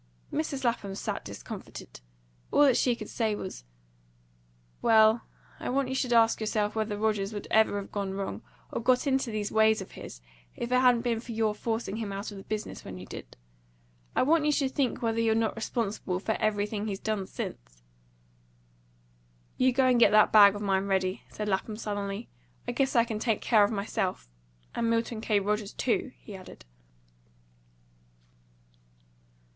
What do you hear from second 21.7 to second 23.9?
sullenly. "I guess I can take care of